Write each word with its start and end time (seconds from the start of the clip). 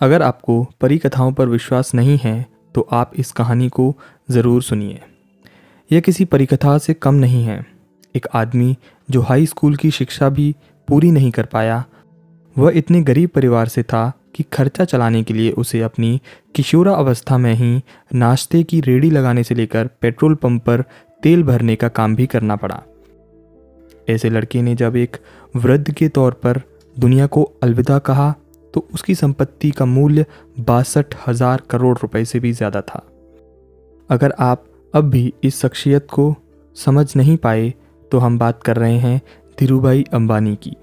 अगर 0.00 0.22
आपको 0.22 0.62
परी 0.80 0.98
कथाओं 0.98 1.32
पर 1.32 1.48
विश्वास 1.48 1.94
नहीं 1.94 2.18
है 2.18 2.46
तो 2.74 2.86
आप 2.92 3.12
इस 3.16 3.32
कहानी 3.32 3.68
को 3.68 3.94
ज़रूर 4.30 4.62
सुनिए। 4.62 5.00
यह 5.90 6.00
किसी 6.00 6.24
परिकथा 6.24 6.76
से 6.78 6.94
कम 6.94 7.14
नहीं 7.14 7.44
है। 7.44 7.64
एक 8.14 8.26
आदमी 8.34 8.76
जो 9.08 9.20
हाई 9.20 9.46
स्कूल 9.46 9.76
की 9.76 9.90
शिक्षा 9.90 10.28
भी 10.28 10.54
पूरी 10.88 11.10
नहीं 11.10 11.30
कर 11.30 11.46
पाया, 11.46 11.84
वह 12.56 12.72
इतने 12.74 13.02
गरीब 13.02 13.30
परिवार 13.30 13.68
से 13.68 13.82
था 13.82 14.12
कि 14.34 14.44
खर्चा 14.52 14.84
चलाने 14.84 15.22
के 15.22 15.34
लिए 15.34 15.50
उसे 15.52 15.80
अपनी 15.82 16.20
किशोरा 16.54 16.94
अवस्था 16.94 17.38
में 17.38 17.54
ही 17.54 17.82
नाश्ते 18.14 18.62
की 18.62 18.80
रेडी 18.80 19.10
लगाने 19.10 19.44
से 19.44 19.54
लेकर 19.54 19.88
पेट्रोल 20.00 20.34
पंप 20.34 20.64
पर 20.64 20.84
तेल 21.22 21.42
भरने 21.42 21.76
का 21.76 21.88
काम 21.88 22.16
भी 22.16 22.26
करना 22.26 22.56
पड़ा। 22.56 22.82
ऐसे 24.08 24.30
लड़के 24.30 24.62
ने 24.62 24.74
जब 24.74 24.96
एक 24.96 25.16
वृद्ध 25.56 25.90
के 25.90 26.08
तौर 26.08 26.32
पर 26.32 26.60
दुनिया 26.96 27.26
को 27.26 27.42
अलविदा 27.62 27.98
कहा 27.98 28.34
तो 28.74 28.86
उसकी 28.94 29.14
संपत्ति 29.14 29.70
का 29.70 29.84
मूल्य 29.86 30.24
बासठ 30.60 31.14
हज़ार 31.26 31.62
करोड़ 31.70 31.96
रुपए 31.98 32.24
से 32.24 32.40
भी 32.40 32.52
ज़्यादा 32.52 32.80
था। 32.80 33.02
अगर 34.10 34.34
आप 34.40 34.64
अब 34.94 35.10
भी 35.10 35.32
इस 35.44 35.60
शख्सियत 35.60 36.06
को 36.10 36.34
समझ 36.76 37.14
नहीं 37.16 37.36
पाए 37.36 37.72
तो 38.12 38.18
हम 38.18 38.38
बात 38.38 38.62
कर 38.62 38.76
रहे 38.76 38.98
हैं 38.98 39.20
धीरूभाई 39.58 40.04
अंबानी 40.12 40.54
की। 40.56 40.76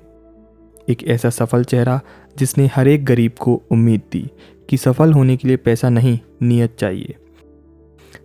एक 0.87 1.03
ऐसा 1.03 1.29
सफल 1.31 1.63
चेहरा 1.63 1.99
जिसने 2.37 2.65
हर 2.65 2.87
एक 2.87 3.05
गरीब 3.05 3.35
को 3.41 3.61
उम्मीद 3.71 4.01
दी 4.11 4.29
कि 4.69 4.77
सफल 4.77 5.13
होने 5.13 5.37
के 5.37 5.47
लिए 5.47 5.57
पैसा 5.57 5.89
नहीं, 5.89 6.17
नियत 6.41 6.75
चाहिए। 6.79 7.15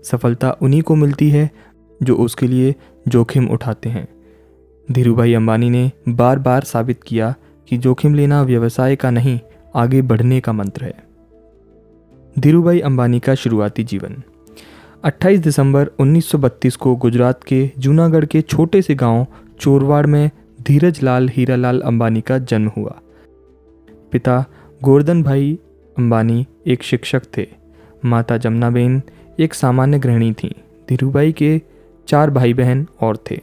सफलता 0.05 0.51
उन्हीं 0.62 0.83
को 0.83 0.95
मिलती 0.95 1.29
है 1.31 1.51
जो 2.01 2.17
उसके 2.17 2.47
लिए 2.47 2.75
जोखिम 3.06 3.48
उठाते 3.48 3.89
हैं। 3.89 4.06
धीरूभाई 4.89 5.34
अंबानी 5.34 5.70
ने 5.70 5.91
बार 6.09 6.39
बार 6.39 6.65
साबित 6.65 7.03
किया 7.03 7.34
कि 7.69 7.77
जोखिम 7.79 8.15
लेना 8.15 8.42
व्यवसाय 8.42 8.97
का 8.97 9.11
नहीं 9.11 9.39
आगे 9.74 10.02
बढ़ने 10.02 10.41
का 10.41 10.52
मंत्र 10.52 10.84
है। 10.84 10.95
धीरूभाई 12.38 12.80
अंबानी 12.80 13.20
का 13.20 13.34
शुरुआती 13.34 13.84
जीवन। 13.84 14.23
28 15.05 15.41
दिसंबर 15.41 15.91
1932 15.98 16.77
को 16.77 16.97
गुजरात 16.97 17.45
के 17.45 17.70
जूनागढ़ 17.78 18.25
के 18.25 18.41
छोटे 18.41 18.83
से 18.83 18.95
गाँव 18.95 19.27
चोरवाड़ 19.61 20.06
में 20.06 20.30
धीरज 20.62 21.03
लाल 21.03 21.28
हीरालाल 21.28 21.80
अंबानी 21.80 22.20
का 22.20 22.39
जन्म 22.39 22.70
हुआ। 22.77 23.00
पिता 24.12 24.45
गोवर्धन 24.83 25.22
भाई 25.22 25.58
अंबानी 25.98 26.47
एक 26.67 26.83
शिक्षक 26.83 27.23
थे। 27.36 27.47
माता 28.05 28.36
जमुनाबेन 28.36 29.02
एक 29.41 29.55
सामान्य 29.55 29.98
गृहिणी 29.98 30.33
थीं। 30.33 30.52
धीरूभाई 30.89 31.33
के 31.33 31.62
चार 32.08 32.30
भाई 32.30 32.55
बहन 32.55 32.86
और 33.00 33.19
थे। 33.30 33.41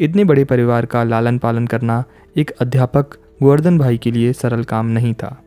इतने 0.00 0.24
बड़े 0.24 0.44
परिवार 0.44 0.86
का 0.86 1.04
लालन 1.04 1.38
पालन 1.38 1.66
करना 1.66 2.04
एक 2.36 2.50
अध्यापक 2.50 3.14
गोवर्धन 3.42 3.78
भाई 3.78 3.98
के 3.98 4.10
लिए 4.10 4.32
सरल 4.32 4.64
काम 4.64 4.86
नहीं 4.86 5.14
था। 5.14 5.43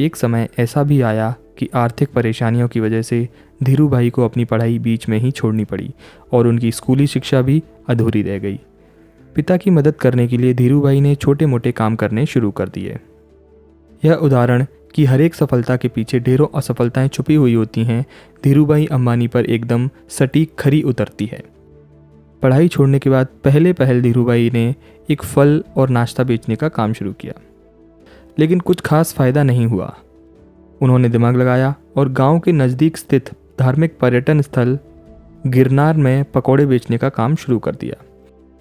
एक 0.00 0.16
समय 0.16 0.48
ऐसा 0.58 0.82
भी 0.82 1.00
आया 1.00 1.34
कि 1.58 1.68
आर्थिक 1.74 2.12
परेशानियों 2.12 2.68
की 2.68 2.80
वजह 2.80 3.02
से 3.02 3.28
धीरू 3.62 3.88
भाई 3.88 4.10
को 4.10 4.24
अपनी 4.24 4.44
पढ़ाई 4.44 4.78
बीच 4.78 5.08
में 5.08 5.18
ही 5.18 5.30
छोड़नी 5.30 5.64
पड़ी 5.64 5.94
और 6.32 6.46
उनकी 6.46 6.72
स्कूली 6.72 7.06
शिक्षा 7.06 7.42
भी 7.42 7.62
अधूरी 7.88 8.22
रह 8.22 8.38
गई। 8.38 8.60
पिता 9.34 9.56
की 9.56 9.70
मदद 9.70 9.94
करने 9.94 10.28
के 10.28 10.36
लिए 10.36 10.54
धीरू 10.54 10.80
भाई 10.80 11.00
ने 11.00 11.14
छोटे 11.14 11.46
मोटे 11.46 11.72
काम 11.72 11.96
करने 11.96 12.26
शुरू 12.26 12.50
कर 12.50 12.68
दिए। 12.68 12.98
यह 14.04 14.14
उदाहरण 14.14 14.66
कि 14.94 15.04
हर 15.04 15.20
एक 15.20 15.34
सफलता 15.34 15.76
के 15.76 15.88
पीछे 15.88 16.20
ढेरों 16.20 16.46
असफलताएँ 16.54 17.08
छुपी 17.08 17.34
हुई 17.34 17.54
होती 17.54 17.84
हैं 17.84 18.04
धीरूभाई 18.44 18.86
अंबानी 18.86 19.28
पर 19.28 19.44
एकदम 19.44 19.90
सटीक 20.08 20.54
खरी 20.58 20.82
उतरती 20.82 21.26
है। 21.26 21.42
पढ़ाई 22.42 22.68
छोड़ने 22.68 22.98
के 22.98 23.10
बाद 23.10 23.26
पहले 23.44 23.72
पहल 23.72 24.02
धीरूभाई 24.02 24.50
ने 24.54 24.74
एक 25.10 25.22
फल 25.22 25.64
और 25.76 25.88
नाश्ता 25.88 26.24
बेचने 26.24 26.56
का 26.56 26.68
काम 26.68 26.92
शुरू 26.92 27.12
किया। 27.12 27.32
लेकिन 28.38 28.60
कुछ 28.60 28.80
खास 28.80 29.12
फ़ायदा 29.14 29.42
नहीं 29.42 29.66
हुआ। 29.66 29.94
उन्होंने 30.80 31.08
दिमाग 31.08 31.36
लगाया 31.36 31.74
और 31.96 32.08
गाँव 32.08 32.38
के 32.38 32.52
नज़दीक 32.52 32.96
स्थित 32.96 33.30
धार्मिक 33.60 33.98
पर्यटन 33.98 34.40
स्थल 34.40 34.78
गिरनार 35.46 35.96
में 35.96 36.24
पकौड़े 36.24 36.66
बेचने 36.66 36.98
का 36.98 37.08
काम 37.08 37.34
शुरू 37.34 37.58
कर 37.58 37.74
दिया। 37.74 38.02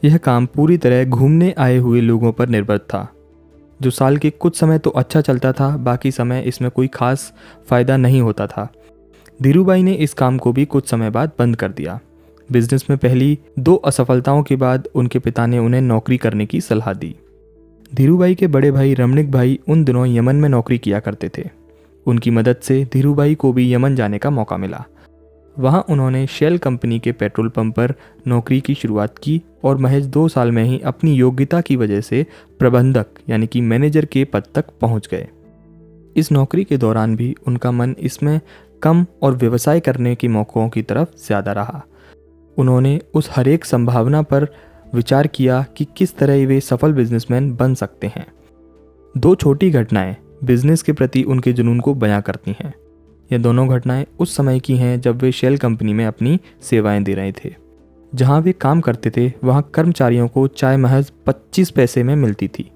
यह 0.03 0.17
काम 0.17 0.45
पूरी 0.45 0.77
तरह 0.77 1.05
घूमने 1.05 1.55
आए 1.57 1.77
हुए 1.77 2.01
लोगों 2.01 2.31
पर 2.31 2.49
निर्भर 2.49 2.77
था। 2.77 3.07
जो 3.81 3.89
साल 3.89 4.17
के 4.17 4.29
कुछ 4.29 4.55
समय 4.55 4.79
तो 4.79 4.89
अच्छा 4.89 5.21
चलता 5.21 5.51
था, 5.51 5.77
बाकी 5.77 6.11
समय 6.11 6.41
इसमें 6.41 6.71
कोई 6.71 6.87
खास 6.87 7.33
फ़ायदा 7.67 7.97
नहीं 7.97 8.21
होता 8.21 8.47
था। 8.47 8.67
धीरूभाई 9.41 9.83
ने 9.83 9.93
इस 9.93 10.13
काम 10.13 10.37
को 10.37 10.53
भी 10.53 10.65
कुछ 10.65 10.89
समय 10.89 11.09
बाद 11.09 11.31
बंद 11.39 11.55
कर 11.55 11.71
दिया। 11.71 11.99
बिज़नेस 12.51 12.85
में 12.89 12.99
पहली 12.99 13.39
दो 13.59 13.75
असफलताओं 13.75 14.43
के 14.43 14.55
बाद 14.55 14.87
उनके 14.95 15.19
पिता 15.19 15.45
ने 15.45 15.59
उन्हें 15.59 15.81
नौकरी 15.81 16.17
करने 16.17 16.45
की 16.45 16.61
सलाह 16.61 16.93
दी। 16.93 17.15
धीरूभाई 17.91 18.35
के 18.35 18.47
बड़े 18.47 18.72
भाई 18.72 18.94
रमणिक 18.94 19.31
भाई 19.31 19.59
उन 19.69 19.84
दिनों 19.84 20.06
यमन 20.07 20.35
में 20.35 20.47
नौकरी 20.50 20.78
किया 20.78 21.00
करते 21.00 21.29
थे। 21.38 21.44
उनकी 22.06 22.31
मदद 22.31 22.56
से 22.56 22.84
धीरूभाई 22.94 23.35
को 23.35 23.52
भी 23.53 23.74
यमन 23.74 23.96
जाने 23.96 24.18
का 24.18 24.29
मौका 24.29 24.57
मिला। 24.57 24.84
वहाँ 25.57 25.84
उन्होंने 25.90 26.25
शेल 26.28 26.57
कंपनी 26.57 27.00
के 27.00 27.12
पेट्रोल 27.12 27.50
पंप 27.50 27.75
पर 27.75 27.94
नौकरी 28.28 28.59
की 28.62 28.75
शुरुआत 28.75 29.18
की 29.18 29.41
और 29.63 29.78
महज 29.78 30.06
दो 30.06 30.28
साल 30.28 30.52
में 30.52 30.63
ही 30.63 30.79
अपनी 30.79 31.13
योग्यता 31.13 31.62
की 31.62 31.75
वजह 31.75 32.02
से 32.02 32.25
प्रबंधक 32.59 33.19
यानी 33.29 33.47
कि 33.47 33.62
मैनेजर 33.62 34.06
के 34.06 34.23
पद 34.23 34.44
तक 34.56 34.69
पहुँच 34.81 35.08
गए। 35.12 35.28
इस 36.16 36.31
नौकरी 36.31 36.63
के 36.63 36.78
दौरान 36.78 37.16
भी 37.16 37.35
उनका 37.47 37.72
मन 37.72 37.96
इसमें 38.00 38.40
कम 38.84 39.06
और 39.22 39.35
व्यवसाय 39.35 39.79
करने 39.79 40.16
के 40.16 40.28
मौक़ों 40.28 40.69
की 40.69 40.81
तरफ़ 40.81 41.16
ज़्यादा 41.18 41.52
रहा। 41.52 41.84
उन्होंने 42.58 43.00
उस 43.13 43.29
हरेक 43.31 43.66
संभावना 43.66 44.22
पर 44.22 44.47
विचार 44.96 45.28
किया 45.28 45.66
कि 45.78 45.88
किस 45.97 46.18
तरह 46.18 46.46
वे 46.47 46.59
सफल 46.59 46.94
बिजनेसमैन 46.94 47.56
बन 47.56 47.74
सकते 47.74 48.07
हैं। 48.07 48.25
दो 49.18 49.35
छोटी 49.35 49.69
घटनाएँ 49.72 50.16
बिज़नेस 50.44 50.81
के 50.81 50.94
प्रति 50.94 51.24
उनके 51.24 51.53
जुनून 51.53 51.79
को 51.79 51.94
बयां 51.94 52.22
करती 52.22 52.56
हैं। 52.59 52.74
ये 53.31 53.38
दोनों 53.38 53.68
घटनाएँ 53.69 54.06
उस 54.19 54.35
समय 54.35 54.59
की 54.59 54.75
हैं 54.75 55.02
जब 55.02 55.22
वे 55.22 55.31
शेल 55.31 55.57
कंपनी 55.57 55.94
में 55.94 56.06
अपनी 56.06 56.40
सेवाएँ 56.62 57.03
दे 57.03 57.13
रहे 57.13 57.31
थे। 57.31 57.56
जहाँ 58.16 58.41
वे 58.41 58.52
काम 58.52 58.81
करते 58.81 59.09
थे, 59.09 59.34
वहाँ 59.44 59.69
कर्मचारियों 59.74 60.28
को 60.28 60.47
चाय 60.47 60.78
महज 60.78 61.12
25 61.25 61.69
पैसे 61.69 62.03
में 62.03 62.16
मिलती 62.16 62.47
थी। 62.47 62.72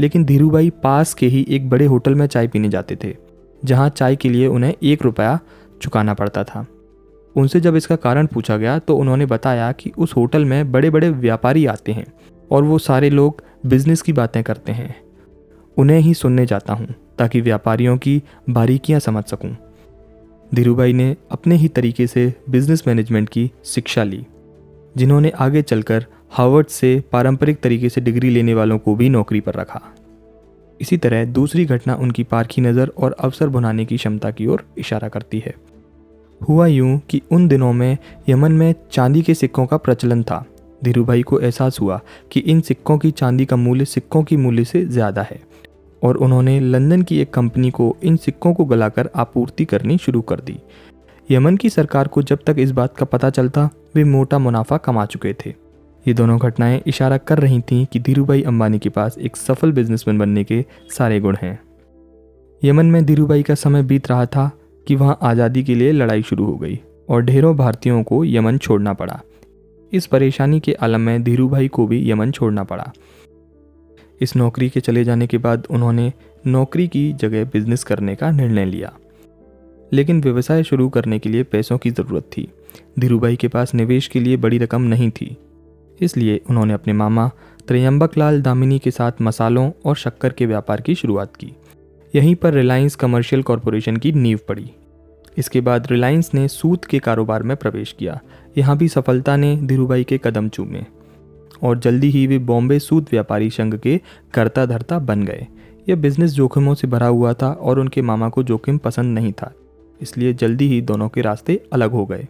लेकिन 0.00 0.24
धीरूभाई 0.24 0.70
पास 0.70 1.14
के 1.14 1.26
ही 1.26 1.46
एक 1.48 1.68
बड़े 1.70 1.86
होटल 1.86 2.14
में 2.14 2.26
चाय 2.26 2.48
पीने 2.48 2.68
जाते 2.68 2.96
थे, 3.04 3.16
जहाँ 3.64 3.88
चाय 3.88 4.16
के 4.16 4.28
लिए 4.28 4.46
उन्हें 4.46 4.74
एक 4.82 5.02
रुपया 5.02 5.38
चुकाना 5.82 6.14
पड़ता 6.14 6.44
था। 6.44 6.66
उनसे 7.36 7.60
जब 7.60 7.76
इसका 7.76 7.96
कारण 7.96 8.26
पूछा 8.26 8.56
गया 8.56 8.78
तो 8.78 8.96
उन्होंने 8.96 9.26
बताया 9.26 9.70
कि 9.72 9.92
उस 9.98 10.14
होटल 10.16 10.44
में 10.44 10.70
बड़े 10.72 10.90
बड़े 10.90 11.10
व्यापारी 11.10 11.66
आते 11.66 11.92
हैं 11.92 12.06
और 12.50 12.62
वो 12.62 12.78
सारे 12.78 13.10
लोग 13.10 13.42
बिज़नेस 13.66 14.02
की 14.02 14.12
बातें 14.12 14.42
करते 14.42 14.72
हैं। 14.72 14.94
उन्हें 15.76 15.98
ही 15.98 16.14
सुनने 16.14 16.46
जाता 16.46 16.72
हूँ, 16.72 16.94
ताकि 17.18 17.40
व्यापारियों 17.40 17.96
की 17.96 18.22
बारीकियाँ 18.50 19.00
समझ 19.00 19.24
सकूँ। 19.24 19.56
धीरूभाई 20.52 20.92
ने 20.92 21.16
अपने 21.30 21.56
ही 21.56 21.68
तरीके 21.68 22.06
से 22.06 22.32
बिज़नेस 22.50 22.86
मैनेजमेंट 22.86 23.28
की 23.28 23.50
शिक्षा 23.64 24.04
ली, 24.04 24.24
जिन्होंने 24.96 25.30
आगे 25.30 25.62
चलकर 25.62 26.06
हार्वर्ड 26.30 26.66
से 26.66 26.98
पारंपरिक 27.12 27.60
तरीके 27.60 27.88
से 27.88 28.00
डिग्री 28.00 28.30
लेने 28.30 28.54
वालों 28.54 28.78
को 28.78 28.94
भी 28.94 29.08
नौकरी 29.08 29.40
पर 29.40 29.54
रखा। 29.54 29.80
इसी 30.80 30.96
तरह 30.96 31.24
दूसरी 31.24 31.64
घटना 31.64 31.94
उनकी 31.96 32.24
पारखी 32.24 32.60
नज़र 32.60 32.92
और 32.98 33.16
अवसर 33.20 33.48
बनाने 33.48 33.84
की 33.84 33.96
क्षमता 33.96 34.30
की 34.30 34.46
ओर 34.46 34.64
इशारा 34.78 35.08
करती 35.08 35.38
है। 35.38 35.54
हुआ 36.40 36.66
यूँ 36.66 36.98
कि 37.10 37.20
उन 37.32 37.48
दिनों 37.48 37.72
में 37.72 37.96
यमन 38.28 38.52
में 38.52 38.74
चांदी 38.92 39.22
के 39.22 39.34
सिक्कों 39.34 39.66
का 39.66 39.76
प्रचलन 39.76 40.22
था। 40.22 40.44
धीरूभाई 40.84 41.22
को 41.22 41.40
एहसास 41.40 41.80
हुआ 41.80 42.00
कि 42.32 42.40
इन 42.40 42.60
सिक्कों 42.60 42.98
की 42.98 43.10
चांदी 43.10 43.44
का 43.44 43.56
मूल्य 43.56 43.84
सिक्कों 43.84 44.22
की 44.22 44.36
मूल्य 44.36 44.64
से 44.64 44.84
ज़्यादा 44.84 45.22
है 45.22 45.40
और 46.02 46.16
उन्होंने 46.16 46.58
लंदन 46.60 47.02
की 47.02 47.20
एक 47.20 47.32
कंपनी 47.32 47.70
को 47.70 47.96
इन 48.02 48.16
सिक्कों 48.16 48.52
को 48.54 48.64
गलाकर 48.64 49.10
आपूर्ति 49.16 49.64
करनी 49.64 49.98
शुरू 49.98 50.20
कर 50.20 50.40
दी। 50.40 50.58
यमन 51.30 51.56
की 51.56 51.70
सरकार 51.70 52.08
को 52.08 52.22
जब 52.22 52.38
तक 52.46 52.56
इस 52.58 52.70
बात 52.70 52.96
का 52.96 53.04
पता 53.04 53.30
चलता, 53.30 53.68
वे 53.94 54.04
मोटा 54.04 54.38
मुनाफा 54.38 54.76
कमा 54.76 55.04
चुके 55.06 55.34
थे। 55.34 55.54
ये 56.04 56.14
दोनों 56.14 56.38
घटनाएँ 56.38 56.80
इशारा 56.86 57.16
कर 57.18 57.38
रही 57.38 57.60
थीं 57.60 57.84
कि 57.86 58.00
धीरूभाई 58.00 58.42
अंबानी 58.42 58.78
के 58.78 58.88
पास 58.88 59.18
एक 59.18 59.36
सफल 59.36 59.72
बिजनेसमैन 59.72 60.18
बनने 60.18 60.44
के 60.44 60.64
सारे 60.90 61.20
गुण 61.20 61.36
हैं। 61.42 61.58
यमन 62.62 62.86
में 62.86 63.04
धीरूभाई 63.04 63.42
का 63.42 63.54
समय 63.54 63.82
बीत 63.82 64.08
रहा 64.08 64.26
था 64.26 64.50
कि 64.88 64.94
वहाँ 64.94 65.18
आज़ादी 65.22 65.62
के 65.64 65.74
लिए 65.74 65.92
लड़ाई 65.92 66.22
शुरू 66.22 66.44
हो 66.44 66.56
गई 66.56 66.78
और 67.08 67.22
ढेरों 67.22 67.56
भारतीयों 67.56 68.02
को 68.02 68.24
यमन 68.24 68.58
छोड़ना 68.58 68.92
पड़ा। 68.92 69.20
इस 69.92 70.06
परेशानी 70.06 70.60
के 70.60 70.72
आलम 70.72 71.00
में 71.00 71.22
धीरू 71.22 71.48
भाई 71.48 71.68
को 71.68 71.86
भी 71.86 72.10
यमन 72.10 72.30
छोड़ना 72.30 72.64
पड़ा। 72.64 72.92
इस 74.20 74.36
नौकरी 74.36 74.68
के 74.68 74.80
चले 74.80 75.04
जाने 75.04 75.26
के 75.26 75.38
बाद 75.38 75.66
उन्होंने 75.70 76.12
नौकरी 76.46 76.88
की 76.88 77.12
जगह 77.12 77.44
बिज़नेस 77.44 77.84
करने 77.84 78.14
का 78.14 78.30
निर्णय 78.30 78.64
लिया। 78.64 78.92
लेकिन 79.92 80.20
व्यवसाय 80.20 80.62
शुरू 80.62 80.88
करने 80.88 81.18
के 81.18 81.28
लिए 81.28 81.42
पैसों 81.42 81.78
की 81.78 81.90
ज़रूरत 81.90 82.30
थी। 82.36 82.48
धीरूभाई 82.98 83.36
के 83.36 83.48
पास 83.48 83.74
निवेश 83.74 84.08
के 84.08 84.20
लिए 84.20 84.36
बड़ी 84.36 84.58
रकम 84.58 84.82
नहीं 84.82 85.10
थी। 85.10 85.36
इसलिए 86.00 86.40
उन्होंने 86.50 86.74
अपने 86.74 86.92
मामा 86.92 87.30
त्रयंबक 87.68 88.18
लाल 88.18 88.42
दामिनी 88.42 88.78
के 88.78 88.90
साथ 88.90 89.12
मसालों 89.22 89.70
और 89.84 89.96
शक्कर 89.96 90.32
के 90.32 90.46
व्यापार 90.46 90.80
की 90.80 90.94
शुरुआत 90.94 91.36
की। 91.36 91.52
यहीं 92.14 92.34
पर 92.34 92.54
रिलायंस 92.54 92.94
कमर्शियल 92.94 93.42
कॉरपोरेशन 93.42 93.96
की 93.96 94.12
नींव 94.12 94.38
पड़ी। 94.48 94.70
इसके 95.38 95.60
बाद 95.60 95.86
रिलायंस 95.90 96.30
ने 96.34 96.46
सूत 96.48 96.84
के 96.84 96.98
कारोबार 96.98 97.42
में 97.42 97.56
प्रवेश 97.56 97.94
किया। 97.98 98.20
यहाँ 98.58 98.76
भी 98.76 98.88
सफलता 98.88 99.36
ने 99.36 99.54
धीरूभाई 99.56 100.04
के 100.04 100.18
कदम 100.18 100.48
चूमे 100.48 100.84
और 101.62 101.78
जल्दी 101.78 102.10
ही 102.10 102.26
वे 102.26 102.38
बॉम्बे 102.40 102.78
सूत 102.78 103.12
व्यापारी 103.12 103.50
संघ 103.50 103.74
के 103.76 104.00
करता 104.34 104.66
धरता 104.66 104.98
बन 104.98 105.22
गए। 105.22 105.46
यह 105.88 105.96
बिज़नेस 105.96 106.30
जोखिमों 106.30 106.74
से 106.74 106.86
भरा 106.86 107.06
हुआ 107.06 107.32
था 107.32 107.52
और 107.52 107.78
उनके 107.78 108.02
मामा 108.02 108.28
को 108.28 108.42
जोखिम 108.42 108.78
पसंद 108.78 109.14
नहीं 109.14 109.32
था, 109.32 109.52
इसलिए 110.00 110.32
जल्दी 110.32 110.68
ही 110.68 110.80
दोनों 110.82 111.08
के 111.08 111.20
रास्ते 111.20 111.60
अलग 111.72 111.90
हो 111.90 112.04
गए। 112.06 112.26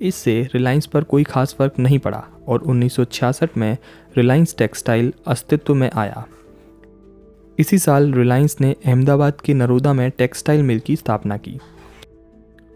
इससे 0.00 0.40
रिलायंस 0.54 0.86
पर 0.86 1.04
कोई 1.04 1.24
खास 1.24 1.54
फ़र्क 1.54 1.78
नहीं 1.78 1.98
पड़ा 1.98 2.24
और 2.48 2.62
1966 2.62 3.56
में 3.56 3.76
रिलायंस 4.16 4.54
टेक्सटाइल 4.58 5.12
अस्तित्व 5.26 5.74
में 5.74 5.90
आया। 5.90 6.24
इसी 7.58 7.78
साल 7.78 8.12
रिलायंस 8.12 8.56
ने 8.60 8.76
अहमदाबाद 8.86 9.40
के 9.40 9.54
नरोदा 9.54 9.92
में 9.92 10.10
टेक्सटाइल 10.10 10.62
मिल 10.62 10.80
की 10.80 10.96
स्थापना 10.96 11.36
की। 11.36 11.58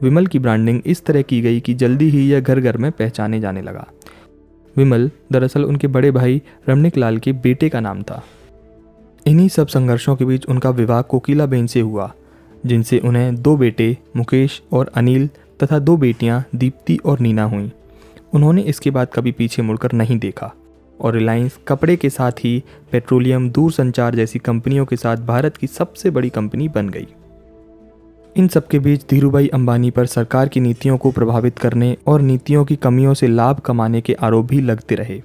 विमल 0.02 0.26
की 0.26 0.38
ब्रांडिंग 0.38 0.82
इस 0.86 1.04
तरह 1.04 1.22
की 1.22 1.40
गई 1.40 1.60
कि 1.60 1.74
जल्दी 1.74 2.10
ही 2.10 2.30
यह 2.30 2.40
घर 2.40 2.60
घर 2.60 2.76
में 2.76 2.92
पहचाने 2.92 3.40
जाने 3.40 3.62
लगा। 3.62 3.86
विमल 4.76 5.10
दरअसल 5.32 5.64
उनके 5.64 5.86
बड़े 5.86 6.10
भाई 6.10 6.42
रमनिक 6.68 6.96
लाल 6.96 7.18
के 7.18 7.32
बेटे 7.32 7.68
का 7.68 7.80
नाम 7.80 8.02
था। 8.02 8.22
इन्हीं 9.26 9.48
सब 9.48 9.66
संघर्षों 9.66 10.16
के 10.16 10.24
बीच 10.24 10.46
उनका 10.46 10.70
विवाह 10.70 11.02
कोकिला 11.02 11.46
बेन 11.46 11.66
से 11.66 11.80
हुआ, 11.80 12.14
जिनसे 12.66 12.98
उन्हें 12.98 13.42
दो 13.42 13.56
बेटे, 13.56 13.98
मुकेश 14.16 14.62
और 14.72 14.92
अनिल 14.94 15.28
तथा 15.62 15.78
दो 15.78 15.96
बेटियाँ, 15.96 16.44
दीप्ति 16.54 16.96
और 16.96 17.20
नीना 17.20 17.44
हुईं। 17.44 17.70
उन्होंने 18.34 18.62
इसके 18.62 18.90
बाद 18.90 19.08
कभी 19.14 19.32
पीछे 19.32 19.62
मुड़कर 19.62 19.92
नहीं 19.92 20.18
देखा। 20.18 20.54
और 21.00 21.14
रिलायंस 21.14 21.58
कपड़े 21.68 21.96
के 21.96 22.10
साथ 22.10 22.32
ही 22.32 22.62
पेट्रोलियम 22.92 23.50
दूरसंचार 23.50 24.14
जैसी 24.14 24.38
कंपनियों 24.38 24.86
के 24.86 24.96
साथ 24.96 25.16
भारत 25.16 25.56
की 25.56 25.66
सबसे 25.66 26.10
बड़ी 26.10 26.28
कंपनी 26.28 26.68
बन 26.68 26.88
गई। 26.88 27.06
इन 28.36 28.48
सबके 28.48 28.78
बीच 28.78 29.04
धीरूभाई 29.10 29.48
अंबानी 29.48 29.90
पर 29.90 30.06
सरकार 30.06 30.48
की 30.48 30.60
नीतियों 30.60 30.96
को 30.98 31.10
प्रभावित 31.10 31.58
करने 31.58 31.96
और 32.06 32.20
नीतियों 32.20 32.64
की 32.64 32.76
कमियों 32.76 33.14
से 33.14 33.26
लाभ 33.26 33.60
कमाने 33.60 34.00
के 34.00 34.14
आरोप 34.14 34.46
भी 34.46 34.60
लगते 34.60 34.94
रहे। 34.94 35.22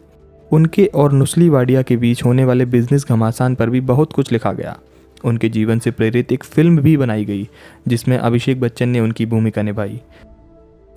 उनके 0.51 0.85
और 0.85 1.11
नुस्ली 1.11 1.49
वाडिया 1.49 1.81
के 1.81 1.97
बीच 1.97 2.25
होने 2.25 2.45
वाले 2.45 2.65
बिज़नेस 2.65 3.05
घमासान 3.09 3.55
पर 3.55 3.69
भी 3.69 3.81
बहुत 3.81 4.13
कुछ 4.13 4.31
लिखा 4.31 4.53
गया। 4.53 4.79
उनके 5.25 5.49
जीवन 5.49 5.79
से 5.79 5.91
प्रेरित 5.91 6.31
एक 6.31 6.43
फ़िल्म 6.43 6.77
भी 6.77 6.97
बनाई 6.97 7.25
गई, 7.25 7.49
जिसमें 7.87 8.17
अभिषेक 8.17 8.61
बच्चन 8.61 8.89
ने 8.89 8.99
उनकी 8.99 9.25
भूमिका 9.25 9.61
निभाई। 9.61 10.01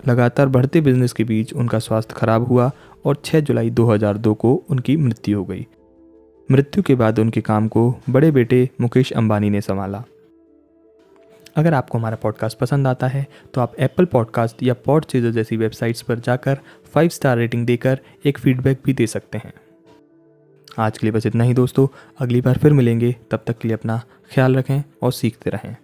लगातार 0.08 0.48
बढ़ते 0.48 0.80
बिज़नेस 0.80 1.12
के 1.12 1.24
बीच 1.24 1.52
उनका 1.52 1.78
स्वास्थ्य 1.78 2.14
खराब 2.16 2.44
हुआ 2.44 2.70
और 3.04 3.16
6 3.24 3.40
जुलाई 3.40 3.70
2002 3.70 4.34
को 4.34 4.54
उनकी 4.70 4.96
मृत्यु 4.96 5.38
हो 5.38 5.44
गई। 5.44 5.66
मृत्यु 6.48 6.82
के 6.82 6.94
बाद 6.94 7.18
उनके 7.18 7.40
काम 7.40 7.68
को 7.68 7.94
बड़े 8.10 8.30
बेटे 8.30 8.68
मुकेश 8.80 9.12
अंबानी 9.12 9.50
ने 9.50 9.60
संभाला। 9.60 10.02
अगर 11.56 11.74
आपको 11.74 11.98
हमारा 11.98 12.16
पॉडकास्ट 12.16 12.58
पसंद 12.58 12.86
आता 12.86 13.06
है 13.06 13.26
तो 13.54 13.60
आप 13.60 13.74
एप्पल 13.78 14.04
पॉडकास्ट 14.04 14.62
या 14.62 14.74
पॉड 14.84 15.04
चीज़र 15.04 15.30
जैसी 15.30 15.56
वेबसाइट्स 15.56 16.02
पर 16.02 16.18
जाकर 16.18 16.58
फाइव 16.94 17.08
स्टार 17.08 17.36
रेटिंग 17.38 17.66
देकर 17.66 18.00
एक 18.24 18.38
फीडबैक 18.38 18.80
भी 18.84 18.92
दे 18.92 19.06
सकते 19.06 19.38
हैं। 19.38 19.52
आज 20.78 20.98
के 20.98 21.06
लिए 21.06 21.12
बस 21.12 21.26
इतना 21.26 21.44
ही 21.44 21.54
दोस्तों। 21.54 21.86
अगली 22.18 22.40
बार 22.40 22.58
फिर 22.58 22.72
मिलेंगे। 22.72 23.14
तब 23.30 23.44
तक 23.46 23.58
के 23.58 23.68
लिए 23.68 23.76
अपना 23.76 24.00
ख्याल 24.32 24.56
रखें 24.56 24.82
और 25.02 25.12
सीखते 25.12 25.50
रहें। 25.50 25.76